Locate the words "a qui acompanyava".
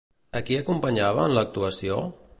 0.39-1.29